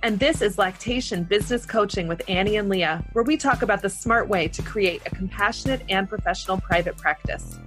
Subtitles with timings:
[0.00, 3.90] And this is Lactation Business Coaching with Annie and Leah, where we talk about the
[3.90, 7.58] smart way to create a compassionate and professional private practice.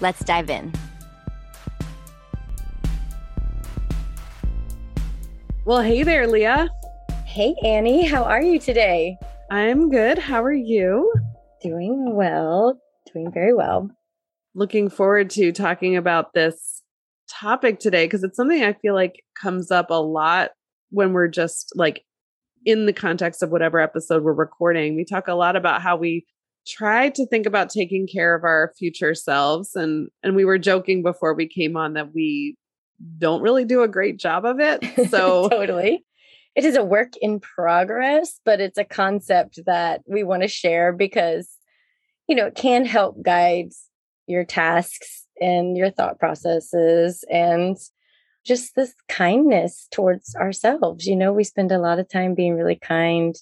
[0.00, 0.72] Let's dive in.
[5.64, 6.68] Well, hey there, Leah.
[7.26, 8.04] Hey, Annie.
[8.04, 9.16] How are you today?
[9.52, 10.18] I'm good.
[10.18, 11.12] How are you?
[11.62, 12.76] Doing well.
[13.12, 13.88] Doing very well.
[14.56, 16.82] Looking forward to talking about this
[17.30, 20.50] topic today because it's something I feel like comes up a lot
[20.92, 22.04] when we're just like
[22.64, 26.24] in the context of whatever episode we're recording, we talk a lot about how we
[26.66, 31.02] try to think about taking care of our future selves and and we were joking
[31.02, 32.56] before we came on that we
[33.18, 34.80] don't really do a great job of it.
[35.10, 36.04] So totally.
[36.54, 40.92] It is a work in progress, but it's a concept that we want to share
[40.92, 41.48] because
[42.28, 43.70] you know, it can help guide
[44.26, 47.76] your tasks and your thought processes and
[48.44, 51.06] just this kindness towards ourselves.
[51.06, 53.34] You know, we spend a lot of time being really kind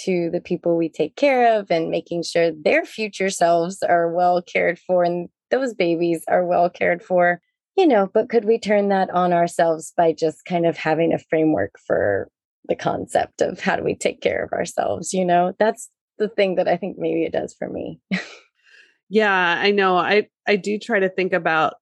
[0.00, 4.42] to the people we take care of and making sure their future selves are well
[4.42, 7.40] cared for and those babies are well cared for.
[7.76, 11.18] You know, but could we turn that on ourselves by just kind of having a
[11.18, 12.28] framework for
[12.66, 15.12] the concept of how do we take care of ourselves?
[15.12, 15.88] You know, that's
[16.18, 18.00] the thing that I think maybe it does for me.
[19.08, 19.96] yeah, I know.
[19.96, 21.74] I I do try to think about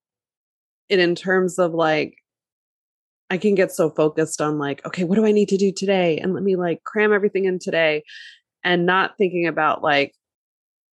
[0.89, 2.17] it in terms of like
[3.33, 6.19] I can get so focused on like, okay, what do I need to do today?
[6.19, 8.05] And let me like cram everything in today
[8.63, 10.13] and not thinking about like,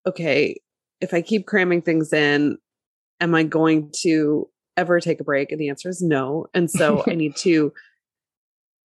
[0.06, 0.60] okay,
[1.00, 2.56] if I keep cramming things in,
[3.20, 5.50] am I going to ever take a break?
[5.50, 6.46] And the answer is no.
[6.54, 7.72] And so I need to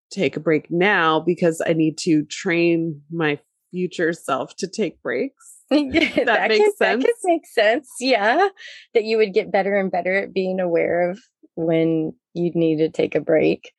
[0.10, 3.38] take a break now because I need to train my
[3.70, 5.58] future self to take breaks.
[5.70, 7.04] that, that makes could, sense.
[7.04, 7.88] That could make sense.
[8.00, 8.48] Yeah.
[8.96, 11.20] That you would get better and better at being aware of
[11.54, 13.72] when you need to take a break.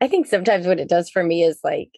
[0.00, 1.90] I think sometimes what it does for me is like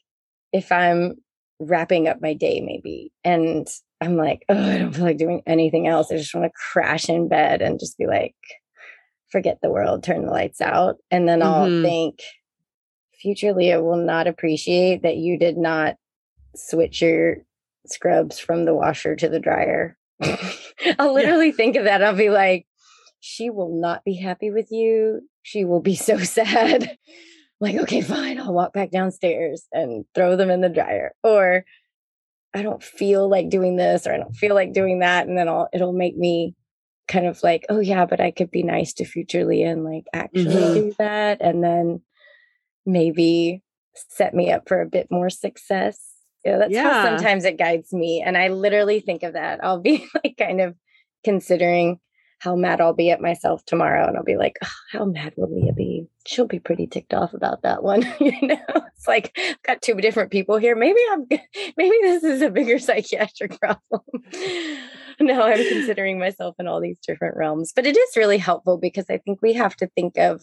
[0.52, 1.16] if I'm
[1.58, 3.68] wrapping up my day, maybe, and
[4.00, 6.10] I'm like, oh, I don't feel like doing anything else.
[6.10, 8.34] I just want to crash in bed and just be like,
[9.30, 10.96] forget the world, turn the lights out.
[11.10, 11.48] And then mm-hmm.
[11.48, 12.20] I'll think,
[13.20, 15.96] future Leah will not appreciate that you did not
[16.56, 17.36] switch your
[17.86, 19.96] scrubs from the washer to the dryer.
[20.98, 21.52] I'll literally yeah.
[21.52, 22.02] think of that.
[22.02, 22.66] I'll be like,
[23.20, 25.20] she will not be happy with you.
[25.42, 26.96] She will be so sad.
[27.60, 31.12] like, okay, fine, I'll walk back downstairs and throw them in the dryer.
[31.22, 31.64] Or
[32.54, 35.26] I don't feel like doing this or I don't feel like doing that.
[35.26, 36.54] And then I'll it'll make me
[37.06, 40.04] kind of like, oh yeah, but I could be nice to future Leah and like
[40.12, 40.74] actually mm-hmm.
[40.74, 41.38] do that.
[41.40, 42.02] And then
[42.86, 43.62] maybe
[43.94, 45.98] set me up for a bit more success.
[46.44, 46.90] Yeah, that's yeah.
[46.90, 48.22] how sometimes it guides me.
[48.24, 49.62] And I literally think of that.
[49.62, 50.74] I'll be like kind of
[51.24, 52.00] considering
[52.40, 54.08] how mad I'll be at myself tomorrow.
[54.08, 56.06] And I'll be like, oh, how mad will Leah be?
[56.26, 58.02] She'll be pretty ticked off about that one.
[58.20, 58.58] you know,
[58.96, 60.74] it's like I've got two different people here.
[60.74, 61.26] Maybe I'm
[61.76, 64.02] maybe this is a bigger psychiatric problem.
[65.20, 67.72] now I'm considering myself in all these different realms.
[67.76, 70.42] But it is really helpful because I think we have to think of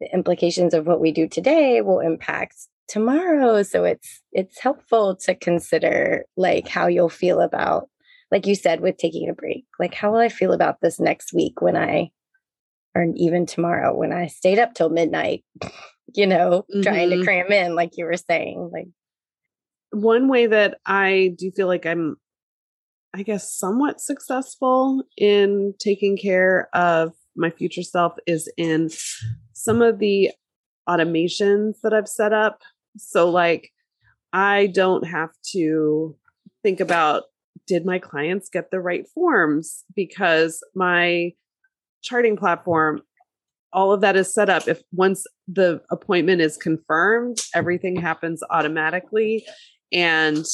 [0.00, 3.62] the implications of what we do today will impact tomorrow.
[3.62, 7.88] So it's it's helpful to consider like how you'll feel about
[8.34, 9.64] like you said, with taking a break.
[9.78, 12.10] Like, how will I feel about this next week when I,
[12.92, 15.44] or even tomorrow when I stayed up till midnight,
[16.16, 16.82] you know, mm-hmm.
[16.82, 17.24] trying to mm-hmm.
[17.24, 18.70] cram in, like you were saying?
[18.72, 18.88] Like,
[19.92, 22.16] one way that I do feel like I'm,
[23.14, 28.90] I guess, somewhat successful in taking care of my future self is in
[29.52, 30.32] some of the
[30.88, 32.62] automations that I've set up.
[32.96, 33.70] So, like,
[34.32, 36.16] I don't have to
[36.64, 37.22] think about
[37.66, 39.84] did my clients get the right forms?
[39.94, 41.32] Because my
[42.02, 43.02] charting platform,
[43.72, 44.68] all of that is set up.
[44.68, 49.44] If once the appointment is confirmed, everything happens automatically.
[49.92, 50.44] And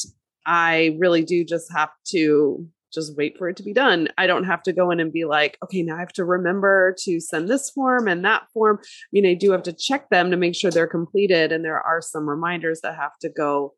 [0.45, 4.09] I really do just have to just wait for it to be done.
[4.17, 6.95] I don't have to go in and be like, okay, now I have to remember
[7.03, 8.79] to send this form and that form.
[8.81, 11.51] I mean, I do have to check them to make sure they're completed.
[11.51, 13.75] And there are some reminders that have to go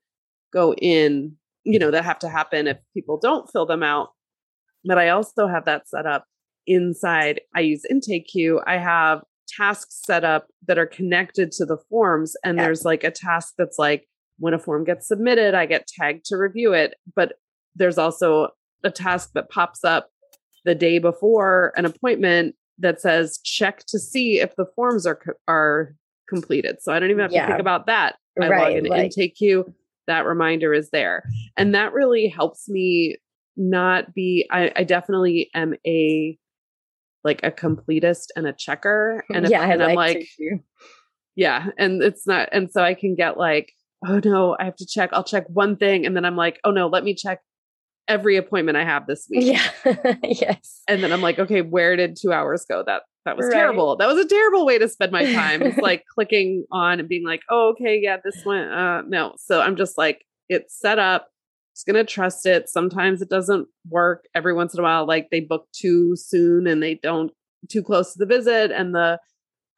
[0.52, 4.10] go in, you know, that have to happen if people don't fill them out.
[4.86, 6.26] But I also have that set up
[6.68, 7.42] inside.
[7.56, 8.62] I use IntakeQ.
[8.68, 12.36] I have tasks set up that are connected to the forms.
[12.44, 12.66] And yeah.
[12.66, 14.08] there's like a task that's like,
[14.40, 16.96] when a form gets submitted, I get tagged to review it.
[17.16, 17.34] But
[17.76, 18.50] there's also
[18.84, 20.10] a task that pops up
[20.66, 25.96] the day before an appointment that says check to see if the forms are are
[26.28, 26.78] completed.
[26.82, 27.46] So I don't even have yeah.
[27.46, 28.16] to think about that.
[28.42, 29.72] I right, log in like, IntakeQ.
[30.08, 31.24] That reminder is there,
[31.58, 33.18] and that really helps me
[33.56, 34.48] not be.
[34.52, 36.38] I, I definitely am a
[37.24, 40.28] like a completist and a checker, and, if, yeah, and I'm like,
[41.36, 43.72] yeah, and it's not, and so I can get like,
[44.06, 45.12] oh no, I have to check.
[45.14, 47.40] I'll check one thing, and then I'm like, oh no, let me check
[48.08, 49.46] every appointment I have this week.
[49.46, 50.16] Yeah.
[50.24, 50.82] yes.
[50.88, 52.84] And then I'm like, okay, where did two hours go?
[52.86, 53.54] That that was right.
[53.54, 53.96] terrible.
[53.96, 55.62] That was a terrible way to spend my time.
[55.62, 58.68] It's like clicking on and being like, oh, okay, yeah, this one.
[58.68, 59.36] Uh no.
[59.38, 61.30] So I'm just like, it's set up.
[61.76, 62.70] Just gonna trust it.
[62.70, 64.26] Sometimes it doesn't work.
[64.36, 67.32] Every once in a while, like they book too soon and they don't
[67.70, 69.20] too close to the visit and the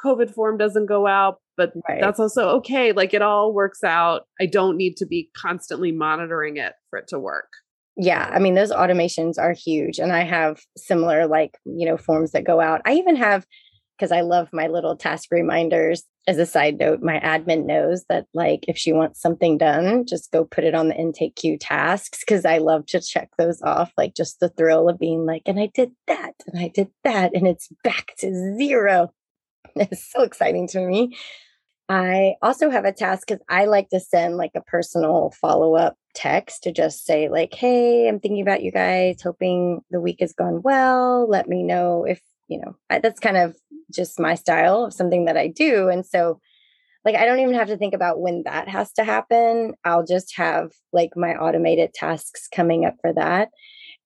[0.03, 1.39] COVID form doesn't go out.
[1.55, 2.01] But right.
[2.01, 2.91] that's also okay.
[2.91, 4.23] Like it all works out.
[4.41, 7.49] I don't need to be constantly monitoring it for it to work
[7.97, 12.31] yeah i mean those automations are huge and i have similar like you know forms
[12.31, 12.81] that go out.
[12.85, 13.45] I even have
[13.97, 18.25] because i love my little task reminders as a side note my admin knows that
[18.33, 22.45] like if she wants something done just go put it on the IntakeQ tasks because
[22.45, 25.69] i love to check those off like just the thrill of being like and i
[25.73, 29.11] did that and i did that and it's back to zero.
[29.77, 31.17] It's so exciting to me
[31.87, 35.95] I also have a task because I like to send like a personal follow up
[36.15, 40.33] text to just say, like, hey, I'm thinking about you guys, hoping the week has
[40.33, 41.29] gone well.
[41.29, 43.55] Let me know if, you know, I, that's kind of
[43.93, 45.89] just my style of something that I do.
[45.89, 46.39] And so,
[47.03, 49.73] like, I don't even have to think about when that has to happen.
[49.83, 53.49] I'll just have like my automated tasks coming up for that.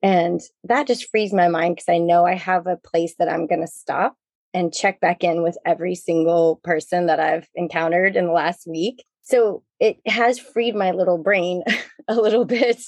[0.02, 3.48] And that just frees my mind because I know I have a place that I'm
[3.48, 4.16] going to stop
[4.54, 9.06] and check back in with every single person that I've encountered in the last week.
[9.22, 11.63] So it has freed my little brain
[12.07, 12.81] a little bit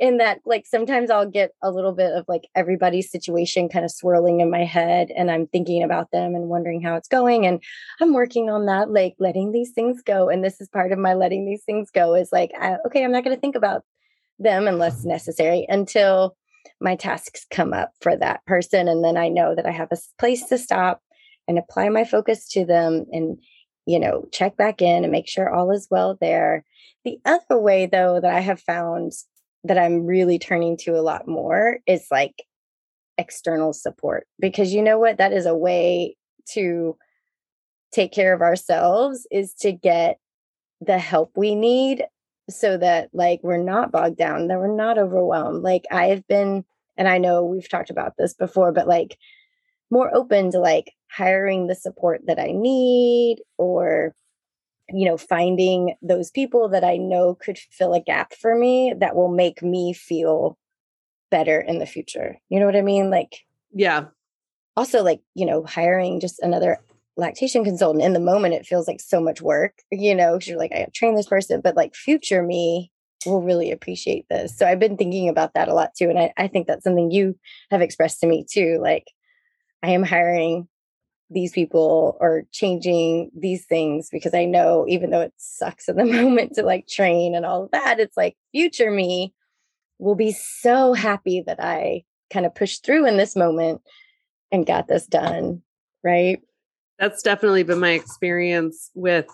[0.00, 3.92] in that like sometimes I'll get a little bit of like everybody's situation kind of
[3.92, 7.62] swirling in my head and I'm thinking about them and wondering how it's going and
[8.00, 11.14] I'm working on that like letting these things go and this is part of my
[11.14, 13.84] letting these things go is like I, okay I'm not going to think about
[14.40, 16.36] them unless necessary until
[16.80, 19.96] my tasks come up for that person and then I know that I have a
[20.18, 21.00] place to stop
[21.48, 23.38] and apply my focus to them and
[23.86, 26.64] you know check back in and make sure all is well there.
[27.04, 29.12] The other way though that i have found
[29.64, 32.44] that i'm really turning to a lot more is like
[33.18, 35.18] external support because you know what?
[35.18, 36.16] That is a way
[36.50, 36.96] to
[37.92, 40.18] take care of ourselves is to get
[40.80, 42.04] the help we need
[42.50, 45.62] so that like we're not bogged down that we're not overwhelmed.
[45.62, 46.64] Like i have been
[46.96, 49.16] and i know we've talked about this before but like
[49.90, 54.14] more open to like hiring the support that I need or
[54.88, 59.16] you know finding those people that I know could fill a gap for me that
[59.16, 60.58] will make me feel
[61.30, 62.36] better in the future.
[62.48, 63.10] You know what I mean?
[63.10, 64.06] Like yeah.
[64.76, 66.78] Also like, you know, hiring just another
[67.16, 70.58] lactation consultant in the moment it feels like so much work, you know, cuz you're
[70.58, 72.90] like I have trained this person, but like future me
[73.24, 74.56] will really appreciate this.
[74.56, 77.10] So I've been thinking about that a lot too and I I think that's something
[77.10, 77.38] you
[77.70, 79.06] have expressed to me too like
[79.82, 80.68] I am hiring
[81.30, 86.04] these people or changing these things because I know even though it sucks in the
[86.22, 89.34] moment to like train and all of that, it's like future me
[89.98, 93.80] will be so happy that I kind of pushed through in this moment
[94.52, 95.62] and got this done.
[96.02, 96.40] Right.
[96.98, 99.26] That's definitely been my experience with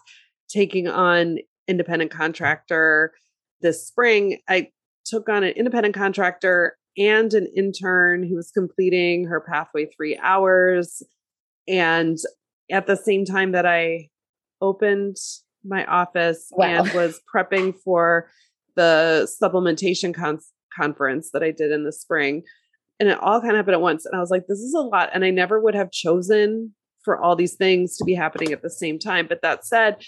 [0.48, 3.12] taking on independent contractor
[3.60, 4.38] this spring.
[4.48, 4.68] I
[5.04, 11.02] took on an independent contractor and an intern who was completing her pathway three hours
[11.68, 12.18] and
[12.70, 14.08] at the same time that I
[14.60, 15.16] opened
[15.64, 16.66] my office wow.
[16.66, 18.30] and was prepping for
[18.76, 20.38] the supplementation con-
[20.76, 22.42] conference that I did in the spring.
[22.98, 24.06] And it all kind of happened at once.
[24.06, 25.10] And I was like, this is a lot.
[25.12, 28.70] And I never would have chosen for all these things to be happening at the
[28.70, 29.26] same time.
[29.26, 30.02] But that said,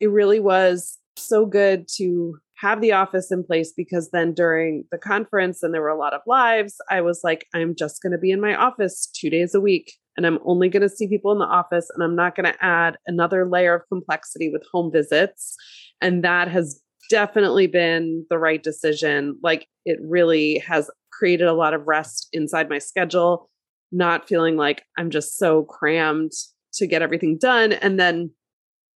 [0.00, 4.98] it really was so good to have the office in place because then during the
[4.98, 8.18] conference and there were a lot of lives, I was like, I'm just going to
[8.18, 11.30] be in my office two days a week and I'm only going to see people
[11.30, 14.90] in the office and I'm not going to add another layer of complexity with home
[14.92, 15.54] visits.
[16.00, 19.38] And that has definitely been the right decision.
[19.44, 23.48] Like it really has created a lot of rest inside my schedule,
[23.92, 26.32] not feeling like I'm just so crammed
[26.74, 27.72] to get everything done.
[27.74, 28.32] And then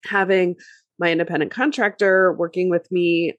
[0.07, 0.57] having
[0.99, 3.35] my independent contractor working with me.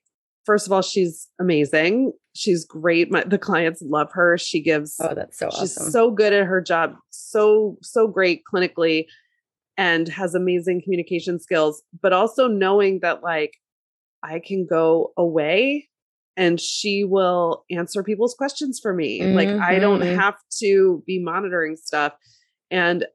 [0.46, 2.12] First of all, she's amazing.
[2.34, 3.10] She's great.
[3.10, 4.38] My, the clients love her.
[4.38, 5.66] She gives Oh, that's so awesome.
[5.66, 6.94] she's so good at her job.
[7.10, 9.06] So so great clinically
[9.76, 13.54] and has amazing communication skills, but also knowing that like
[14.22, 15.88] I can go away
[16.36, 19.20] and she will answer people's questions for me.
[19.20, 19.36] Mm-hmm.
[19.36, 20.18] Like I don't mm-hmm.
[20.18, 22.14] have to be monitoring stuff.
[22.70, 23.06] And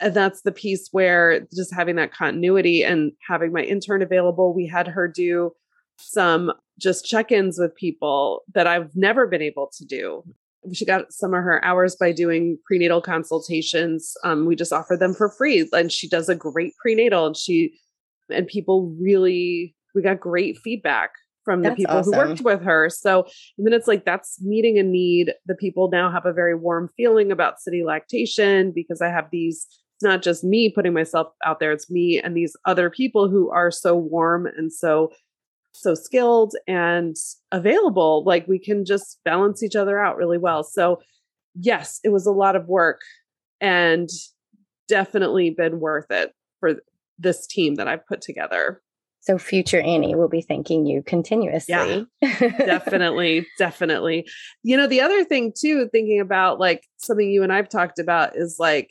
[0.00, 4.66] and that's the piece where just having that continuity and having my intern available, we
[4.66, 5.52] had her do
[6.00, 10.22] some just check-ins with people that I've never been able to do.
[10.72, 14.14] She got some of her hours by doing prenatal consultations.
[14.24, 17.26] Um, we just offer them for free, and she does a great prenatal.
[17.26, 17.74] And she
[18.28, 21.10] and people really, we got great feedback
[21.44, 22.12] from the people awesome.
[22.12, 22.90] who worked with her.
[22.90, 23.24] So,
[23.56, 25.32] and then it's like that's meeting a need.
[25.46, 29.66] The people now have a very warm feeling about city lactation because I have these
[30.00, 33.50] it's not just me putting myself out there it's me and these other people who
[33.50, 35.12] are so warm and so
[35.72, 37.16] so skilled and
[37.52, 41.00] available like we can just balance each other out really well so
[41.54, 43.00] yes it was a lot of work
[43.60, 44.08] and
[44.88, 46.76] definitely been worth it for
[47.18, 48.82] this team that I've put together.
[49.20, 52.06] So future Annie will be thanking you continuously.
[52.22, 54.26] Yeah, definitely, definitely.
[54.62, 58.34] You know, the other thing too, thinking about like something you and I've talked about
[58.34, 58.90] is like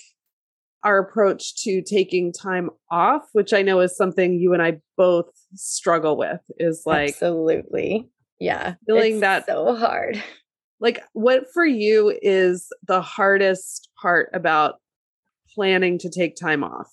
[0.84, 5.30] our approach to taking time off, which I know is something you and I both
[5.56, 8.10] struggle with, is like absolutely,
[8.40, 10.22] yeah, feeling that so hard.
[10.80, 14.76] Like, what for you is the hardest part about
[15.54, 16.92] planning to take time off?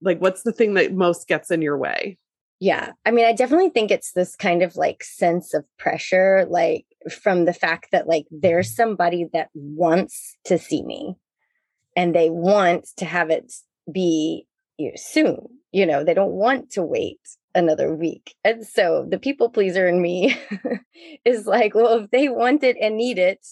[0.00, 2.18] Like, what's the thing that most gets in your way?
[2.60, 2.92] Yeah.
[3.04, 7.44] I mean, I definitely think it's this kind of like sense of pressure, like from
[7.44, 8.82] the fact that like there's mm-hmm.
[8.82, 11.16] somebody that wants to see me
[11.96, 13.52] and they want to have it
[13.90, 14.46] be
[14.96, 15.48] soon.
[15.72, 17.20] You know, they don't want to wait
[17.54, 18.34] another week.
[18.44, 20.38] And so the people pleaser in me
[21.24, 23.46] is like, well, if they want it and need it,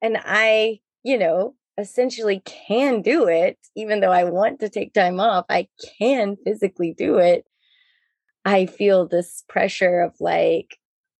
[0.00, 5.20] and I, you know, essentially can do it, even though I want to take time
[5.20, 7.44] off, I can physically do it.
[8.44, 10.76] I feel this pressure of like,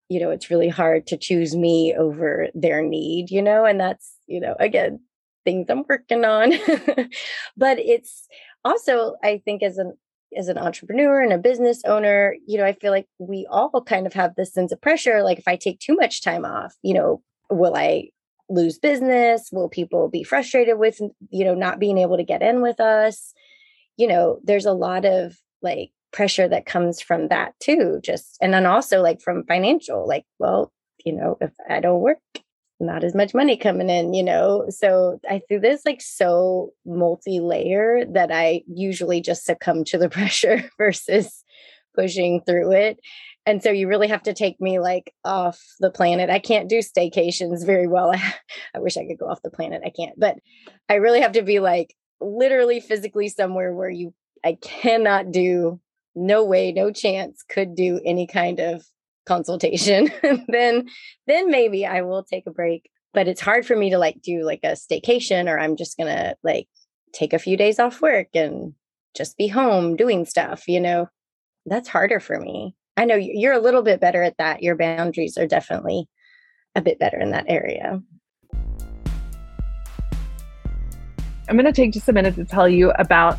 [0.09, 4.17] you know, it's really hard to choose me over their need, you know, and that's,
[4.27, 5.01] you know, again,
[5.45, 6.53] things I'm working on.
[7.57, 8.27] but it's
[8.65, 9.95] also, I think, as an
[10.37, 14.07] as an entrepreneur and a business owner, you know, I feel like we all kind
[14.07, 15.23] of have this sense of pressure.
[15.23, 18.09] Like if I take too much time off, you know, will I
[18.49, 19.51] lose business?
[19.53, 23.35] Will people be frustrated with, you know, not being able to get in with us?
[23.97, 28.01] You know, there's a lot of like pressure that comes from that too.
[28.03, 30.73] Just and then also like from financial, like, well,
[31.05, 32.19] you know, if I don't work,
[32.83, 34.67] not as much money coming in, you know.
[34.69, 40.69] So I think this like so multi-layer that I usually just succumb to the pressure
[40.79, 41.45] versus
[41.95, 42.99] pushing through it.
[43.45, 46.31] And so you really have to take me like off the planet.
[46.31, 48.13] I can't do staycations very well.
[48.75, 49.83] I wish I could go off the planet.
[49.85, 50.37] I can't, but
[50.89, 55.81] I really have to be like literally physically somewhere where you I cannot do
[56.15, 58.85] no way, no chance could do any kind of
[59.27, 60.11] consultation,
[60.49, 60.89] then
[61.27, 62.91] then maybe I will take a break.
[63.15, 66.35] But it's hard for me to like do like a staycation or I'm just gonna
[66.43, 66.69] like
[67.13, 68.75] take a few days off work and
[69.15, 71.09] just be home doing stuff, you know.
[71.67, 72.75] That's harder for me.
[72.97, 74.63] I know you're a little bit better at that.
[74.63, 76.09] Your boundaries are definitely
[76.75, 78.03] a bit better in that area.
[81.49, 83.39] I'm going to take just a minute to tell you about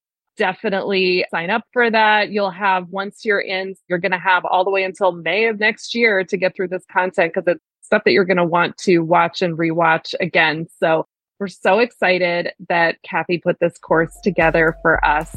[0.41, 2.31] definitely sign up for that.
[2.31, 5.59] You'll have, once you're in, you're going to have all the way until May of
[5.59, 8.75] next year to get through this content because it's stuff that you're going to want
[8.79, 10.65] to watch and rewatch again.
[10.79, 11.05] So
[11.39, 15.35] we're so excited that Kathy put this course together for us.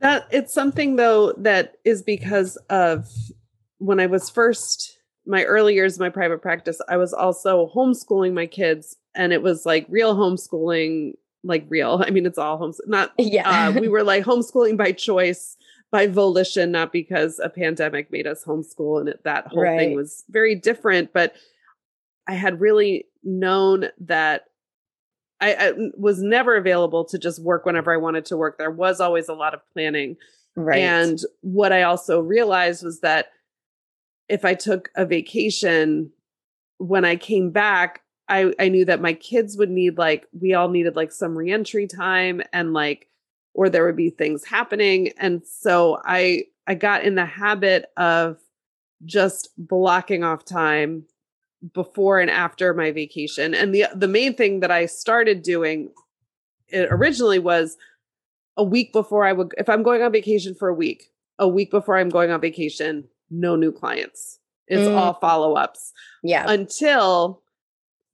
[0.00, 3.08] That it's something though that is because of
[3.78, 8.32] when I was first my early years of my private practice, I was also homeschooling
[8.32, 11.14] my kids and it was like real homeschooling,
[11.44, 12.02] like real.
[12.04, 13.68] I mean, it's all homes not yeah.
[13.68, 15.56] Uh, we were like homeschooling by choice,
[15.90, 19.78] by volition, not because a pandemic made us homeschool and it, that whole right.
[19.78, 21.12] thing was very different.
[21.12, 21.34] But
[22.26, 24.46] I had really known that
[25.40, 28.58] I, I, was never available to just work whenever I wanted to work.
[28.58, 30.16] There was always a lot of planning.
[30.54, 30.78] Right.
[30.80, 33.26] And what I also realized was that
[34.32, 36.10] if I took a vacation,
[36.78, 40.70] when I came back, I, I knew that my kids would need like, we all
[40.70, 43.10] needed like some reentry time and like,
[43.52, 45.12] or there would be things happening.
[45.18, 48.38] And so I, I got in the habit of
[49.04, 51.04] just blocking off time
[51.74, 53.54] before and after my vacation.
[53.54, 55.90] And the the main thing that I started doing
[56.72, 57.76] eh, originally was
[58.56, 61.70] a week before I would if I'm going on vacation for a week, a week
[61.70, 64.38] before I'm going on vacation, no new clients.
[64.68, 64.96] It's mm.
[64.96, 65.92] all follow-ups.
[66.22, 66.44] Yeah.
[66.48, 67.42] Until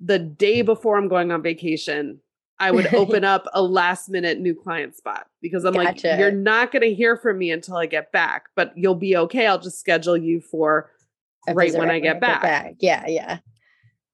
[0.01, 2.21] the day before I'm going on vacation,
[2.59, 6.09] I would open up a last minute new client spot because I'm gotcha.
[6.09, 9.17] like, you're not going to hear from me until I get back, but you'll be
[9.17, 9.47] okay.
[9.47, 10.91] I'll just schedule you for
[11.49, 12.43] right when I get back.
[12.43, 12.75] back.
[12.81, 13.39] Yeah, yeah.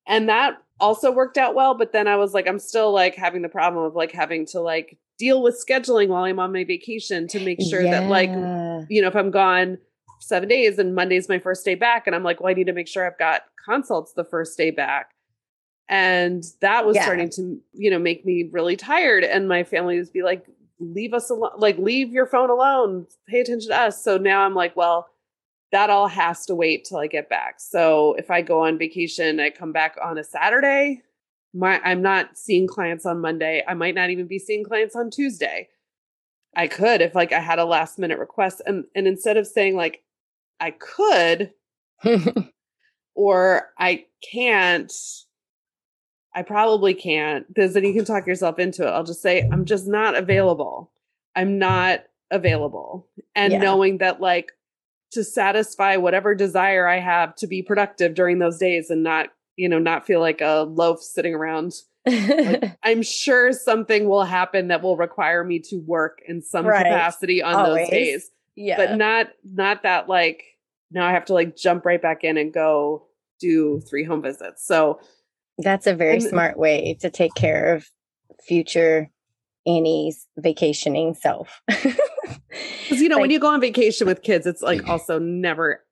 [0.07, 3.43] And that also worked out well, but then I was like I'm still like having
[3.43, 7.29] the problem of like having to like deal with scheduling while I'm on my vacation
[7.29, 8.01] to make sure yeah.
[8.01, 8.31] that like
[8.91, 9.79] you know if I'm gone
[10.21, 12.73] 7 days and Monday's my first day back and I'm like well I need to
[12.73, 15.11] make sure I've got consults the first day back.
[15.89, 17.03] And that was yeah.
[17.03, 20.47] starting to you know make me really tired and my family would be like
[20.81, 24.55] leave us alone like leave your phone alone pay attention to us so now i'm
[24.55, 25.09] like well
[25.75, 27.57] that all has to wait till I get back.
[27.59, 31.03] So if I go on vacation, I come back on a Saturday,
[31.53, 33.65] my, I'm not seeing clients on Monday.
[33.67, 35.69] I might not even be seeing clients on Tuesday.
[36.57, 39.77] I could if like I had a last minute request and and instead of saying
[39.77, 40.03] like
[40.61, 41.53] I could
[43.15, 44.93] or I can't
[46.35, 48.91] I probably can't because then you can talk yourself into it.
[48.91, 50.91] I'll just say I'm just not available.
[51.37, 53.09] I'm not available.
[53.35, 53.59] And yeah.
[53.61, 54.53] knowing that like
[55.13, 59.69] to satisfy whatever desire I have to be productive during those days and not, you
[59.69, 61.73] know, not feel like a loaf sitting around.
[62.07, 66.85] Like, I'm sure something will happen that will require me to work in some right.
[66.85, 67.87] capacity on Always.
[67.87, 68.31] those days.
[68.57, 68.77] Yeah.
[68.77, 70.45] But not not that like
[70.91, 73.07] now I have to like jump right back in and go
[73.41, 74.67] do three home visits.
[74.67, 75.01] So
[75.59, 77.87] that's a very and, smart way to take care of
[78.47, 79.11] future
[79.67, 81.63] Annie's vacationing self.
[82.85, 85.85] Because you know, like, when you go on vacation with kids, it's like also never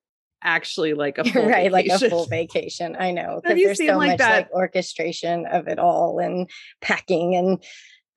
[0.42, 1.72] actually like a full right, vacation.
[1.72, 2.96] like a full vacation.
[2.98, 4.36] I know because there's so like much that?
[4.36, 6.48] like orchestration of it all and
[6.80, 7.62] packing and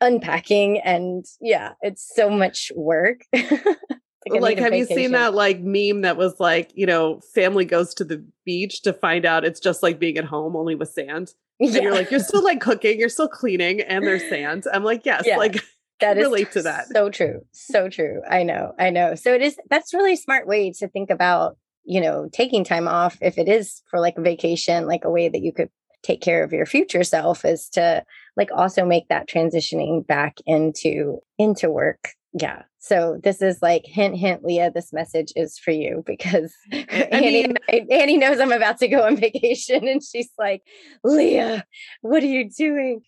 [0.02, 3.22] unpacking and yeah, it's so much work.
[3.34, 7.94] like, like have you seen that like meme that was like, you know, family goes
[7.96, 11.32] to the beach to find out it's just like being at home only with sand?
[11.60, 11.76] Yeah.
[11.76, 14.66] And you're like, you're still like cooking, you're still cleaning, and there's sand.
[14.74, 15.38] I'm like, yes, yeah.
[15.38, 15.64] like
[16.00, 16.88] that is relate to that.
[16.88, 17.46] So true.
[17.52, 18.22] So true.
[18.30, 18.74] I know.
[18.78, 19.16] I know.
[19.16, 23.17] So it is that's really smart way to think about, you know, taking time off
[23.21, 25.69] if it is for like a vacation, like a way that you could
[26.04, 28.04] take care of your future self is to
[28.38, 32.10] like also make that transitioning back into into work.
[32.34, 32.63] Yeah.
[32.80, 37.88] So this is like hint hint Leah this message is for you because Annie, mean,
[37.89, 40.62] Annie knows I'm about to go on vacation and she's like,
[41.04, 41.65] "Leah,
[42.02, 43.02] what are you doing?"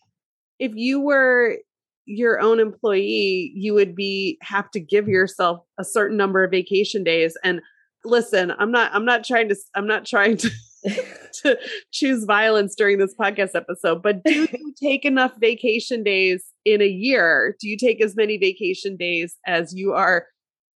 [0.60, 1.58] If you were
[2.06, 7.04] your own employee, you would be have to give yourself a certain number of vacation
[7.04, 7.38] days.
[7.44, 7.62] And
[8.08, 10.50] listen, I'm not I'm not trying to I'm not trying to
[11.42, 11.58] to
[11.92, 16.88] choose violence during this podcast episode, but do you take enough vacation days in a
[16.88, 17.56] year?
[17.60, 20.28] Do you take as many vacation days as you are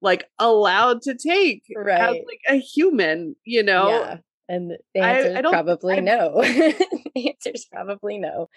[0.02, 2.02] like allowed to take right.
[2.02, 3.90] as like a human, you know?
[3.90, 4.18] Yeah.
[4.50, 6.42] And the answer is probably I, no.
[6.42, 8.50] the answer is probably no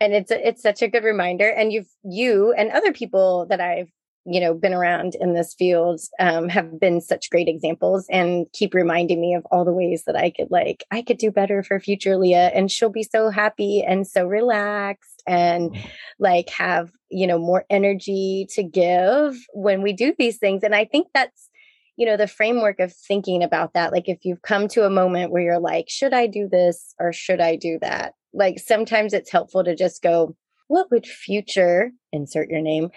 [0.00, 3.90] and it's it's such a good reminder and you've you and other people that i've
[4.26, 8.74] you know been around in this field um, have been such great examples and keep
[8.74, 11.78] reminding me of all the ways that i could like i could do better for
[11.78, 15.88] future leah and she'll be so happy and so relaxed and mm-hmm.
[16.18, 20.84] like have you know more energy to give when we do these things and i
[20.84, 21.50] think that's
[21.96, 25.30] you know the framework of thinking about that like if you've come to a moment
[25.30, 29.30] where you're like should i do this or should i do that like sometimes it's
[29.30, 30.34] helpful to just go
[30.68, 32.90] what would future insert your name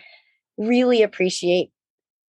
[0.58, 1.70] really appreciate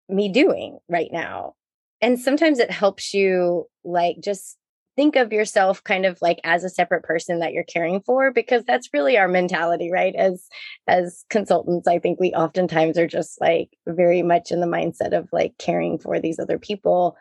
[0.09, 1.53] me doing right now.
[2.01, 4.57] And sometimes it helps you like just
[4.95, 8.63] think of yourself kind of like as a separate person that you're caring for because
[8.63, 10.15] that's really our mentality right?
[10.15, 10.47] As
[10.87, 15.27] as consultants i think we oftentimes are just like very much in the mindset of
[15.31, 17.17] like caring for these other people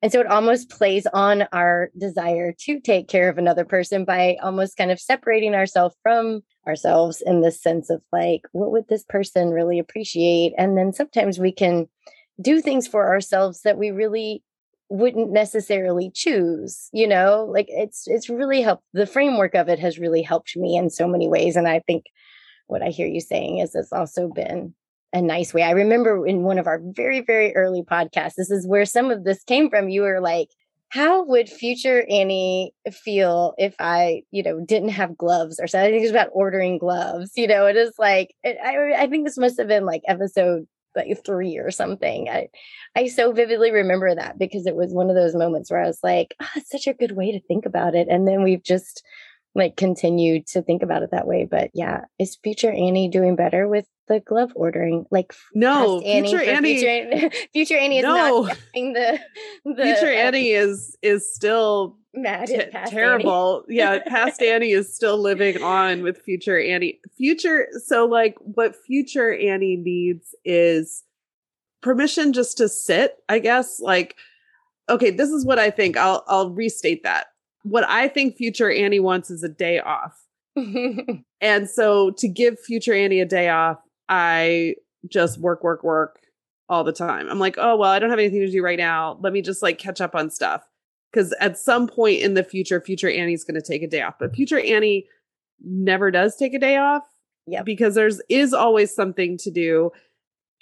[0.00, 4.36] and so it almost plays on our desire to take care of another person by
[4.42, 9.04] almost kind of separating ourselves from ourselves in this sense of like what would this
[9.04, 10.52] person really appreciate?
[10.56, 11.88] And then sometimes we can
[12.40, 14.44] do things for ourselves that we really
[14.90, 17.48] wouldn't necessarily choose you know?
[17.50, 21.08] Like it's it's really helped the framework of it has really helped me in so
[21.08, 22.04] many ways and i think
[22.68, 24.74] what i hear you saying is it's also been
[25.12, 28.66] a nice way i remember in one of our very very early podcasts this is
[28.66, 30.50] where some of this came from you were like
[30.90, 35.90] how would future annie feel if i you know didn't have gloves or something i
[35.90, 39.38] think it's about ordering gloves you know it is like it, I, I think this
[39.38, 40.66] must have been like episode
[40.98, 42.28] like three or something.
[42.28, 42.48] I
[42.96, 46.00] I so vividly remember that because it was one of those moments where I was
[46.02, 48.08] like, oh, it's such a good way to think about it.
[48.10, 49.02] And then we've just
[49.58, 51.46] like continue to think about it that way.
[51.50, 55.04] But yeah, is future Annie doing better with the glove ordering?
[55.10, 58.42] Like no, Annie future Annie, future, future, Annie is no.
[58.46, 59.20] not the,
[59.64, 63.64] the future Annie is is still mad t- terrible.
[63.68, 63.78] Annie.
[63.78, 67.00] yeah, past Annie is still living on with future Annie.
[67.16, 71.02] Future so like what future Annie needs is
[71.82, 73.80] permission just to sit, I guess.
[73.80, 74.14] Like
[74.88, 75.96] okay, this is what I think.
[75.96, 77.26] I'll I'll restate that
[77.68, 80.18] what I think future Annie wants is a day off.
[81.40, 83.78] and so to give future Annie a day off,
[84.08, 84.76] I
[85.06, 86.20] just work, work, work
[86.68, 87.28] all the time.
[87.28, 89.18] I'm like, oh, well, I don't have anything to do right now.
[89.20, 90.62] Let me just like catch up on stuff.
[91.12, 94.14] Because at some point in the future, future Annie's going to take a day off.
[94.20, 95.06] But future Annie
[95.64, 97.04] never does take a day off.
[97.46, 97.62] Yeah.
[97.62, 99.90] Because there's is always something to do.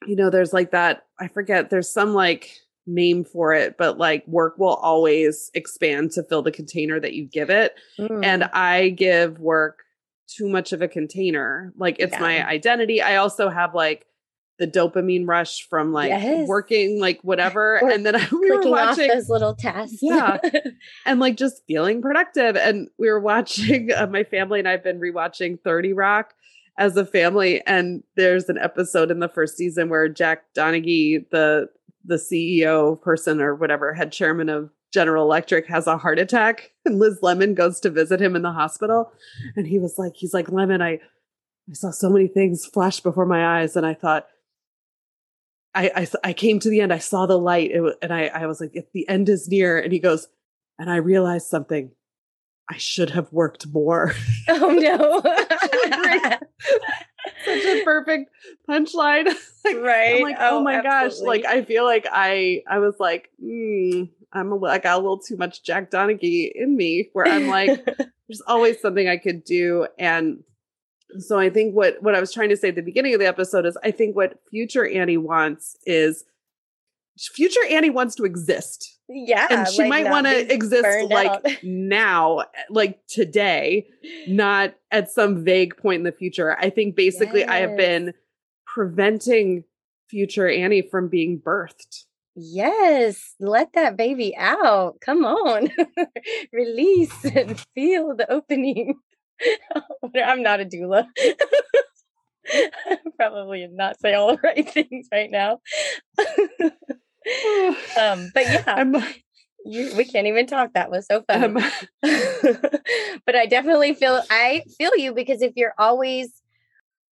[0.07, 2.53] You know, there's like that, I forget, there's some like
[2.87, 7.25] name for it, but like work will always expand to fill the container that you
[7.25, 7.75] give it.
[7.99, 8.25] Mm.
[8.25, 9.81] And I give work
[10.29, 11.73] too much of a container.
[11.77, 12.21] Like it's yeah.
[12.21, 13.03] my identity.
[13.03, 14.07] I also have like
[14.59, 16.49] the dopamine rush from like yes.
[16.49, 20.39] working like whatever or and then I, we were watching those little tasks yeah
[21.07, 24.99] and like just feeling productive and we were watching uh, my family and I've been
[24.99, 26.33] rewatching 30 Rock
[26.79, 31.69] as a family and there's an episode in the first season where Jack Donaghy the
[32.07, 36.99] the CEO person or whatever, head chairman of General Electric has a heart attack and
[36.99, 39.13] Liz Lemon goes to visit him in the hospital.
[39.57, 41.01] And he was like, he's like, Lemon, I,
[41.69, 43.77] I saw so many things flash before my eyes.
[43.77, 44.27] And I thought,
[45.75, 46.93] I, I, I came to the end.
[46.93, 49.79] I saw the light it, and I, I was like, if the end is near.
[49.79, 50.29] And he goes,
[50.79, 51.91] and I realized something.
[52.69, 54.15] I should have worked more.
[54.49, 55.23] Oh no.
[57.45, 58.31] Such a perfect
[58.69, 59.27] punchline.
[59.65, 60.17] like, right.
[60.17, 61.43] I'm like, oh, oh my absolutely.
[61.43, 61.45] gosh.
[61.45, 65.19] Like I feel like I I was like, mm, I'm a, I got a little
[65.19, 67.85] too much Jack Donaghy in me where I'm like,
[68.29, 69.87] there's always something I could do.
[69.99, 70.43] And
[71.19, 73.27] so I think what what I was trying to say at the beginning of the
[73.27, 76.25] episode is I think what future Annie wants is
[77.19, 79.47] future Annie wants to exist yeah.
[79.51, 81.47] And she like might want to exist like out.
[81.63, 83.87] now, like today,
[84.27, 86.57] not at some vague point in the future.
[86.59, 87.49] I think basically yes.
[87.49, 88.15] I have been
[88.67, 89.65] preventing
[90.09, 92.05] future Annie from being birthed.
[92.35, 95.01] Yes, let that baby out.
[95.01, 95.71] Come on.
[96.53, 98.97] Release and feel the opening.
[100.25, 101.07] I'm not a doula.
[103.17, 105.61] Probably not say all the right things right now
[108.01, 108.95] um, but yeah, I'm,
[109.65, 110.73] you, we can't even talk.
[110.75, 111.45] That was so fun.
[111.45, 111.55] Um,
[113.27, 116.31] but I definitely feel I feel you because if you're always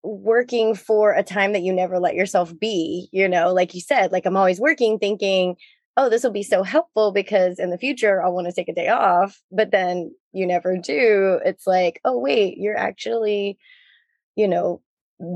[0.02, 4.12] working for a time that you never let yourself be, you know, like you said,
[4.12, 5.56] like I'm always working thinking,
[5.96, 8.74] oh, this will be so helpful because in the future I'll want to take a
[8.74, 11.40] day off, but then you never do.
[11.44, 13.58] It's like, oh, wait, you're actually,
[14.36, 14.82] you know,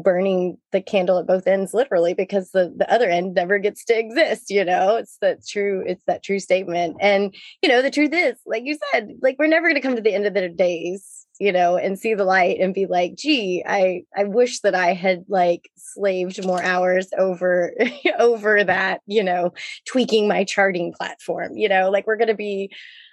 [0.03, 3.99] burning the candle at both ends literally because the, the other end never gets to
[3.99, 4.97] exist you know?
[4.97, 6.97] It's that true it's that true statement.
[7.01, 9.97] And you know the truth is like you said like we're never going to come
[9.97, 13.15] to the end of the days you know, and see the light and be like,
[13.15, 17.73] gee, I I wish that I had like slaved more hours over
[18.19, 19.53] over that, you know,
[19.87, 22.73] tweaking my charting platform, you know, like we're gonna be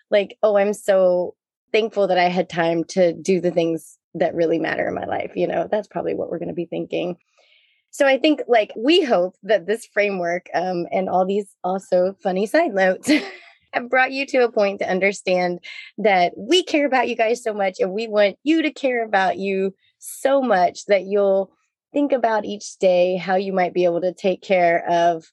[0.10, 1.36] like, oh, I'm so
[1.72, 5.34] thankful that I had time to do the things that really matter in my life.
[5.36, 7.18] You know, that's probably what we're gonna be thinking.
[7.92, 12.46] So I think like we hope that this framework um, and all these also funny
[12.46, 13.10] side notes
[13.74, 15.60] have brought you to a point to understand
[16.00, 19.38] that we care about you guys so much and we want you to care about
[19.38, 21.54] you so much that you'll
[21.94, 25.26] think about each day how you might be able to take care of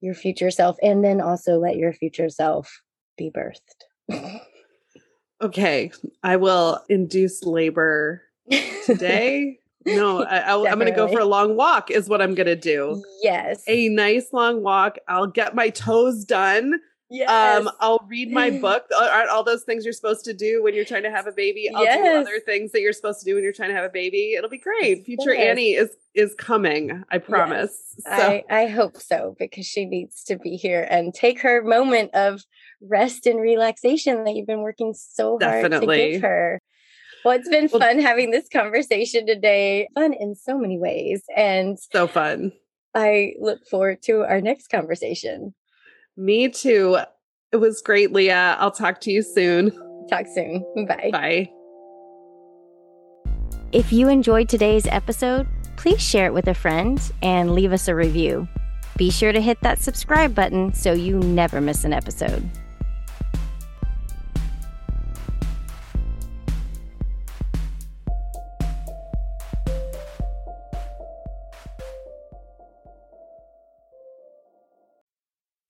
[0.00, 2.80] your future self and then also let your future self
[3.18, 4.40] be birthed.
[5.42, 5.90] okay,
[6.22, 8.22] I will induce labor
[8.84, 9.58] today.
[9.86, 12.56] no, I, am going to go for a long walk, is what I'm going to
[12.56, 13.02] do.
[13.22, 13.62] Yes.
[13.68, 14.98] A nice long walk.
[15.08, 17.30] I'll get my toes done Yes.
[17.30, 18.86] Um, I'll read my book.
[18.98, 21.70] Aren't all those things you're supposed to do when you're trying to have a baby?
[21.72, 22.02] I'll yes.
[22.02, 24.34] do other things that you're supposed to do when you're trying to have a baby.
[24.36, 25.04] It'll be great.
[25.04, 25.50] Future yes.
[25.50, 27.04] Annie is is coming.
[27.10, 27.94] I promise.
[28.04, 28.20] Yes.
[28.20, 28.26] So.
[28.26, 32.42] I, I hope so because she needs to be here and take her moment of
[32.80, 35.96] rest and relaxation that you've been working so hard Definitely.
[35.96, 36.60] to give her.
[37.26, 39.88] Well, it's been well, fun having this conversation today.
[39.96, 41.24] Fun in so many ways.
[41.36, 42.52] And so fun.
[42.94, 45.52] I look forward to our next conversation.
[46.16, 46.98] Me too.
[47.50, 48.56] It was great, Leah.
[48.60, 49.72] I'll talk to you soon.
[50.08, 50.64] Talk soon.
[50.86, 51.10] Bye.
[51.10, 51.50] Bye.
[53.72, 57.94] If you enjoyed today's episode, please share it with a friend and leave us a
[57.96, 58.46] review.
[58.96, 62.48] Be sure to hit that subscribe button so you never miss an episode.